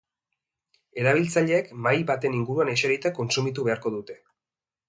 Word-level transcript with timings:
Erabiltzaileek 1.01 1.69
mahai 1.87 2.01
baten 2.13 2.39
inguruan 2.39 2.75
eserita 2.77 3.15
kontsumitu 3.19 3.67
beharko 3.69 3.97
dute. 3.99 4.19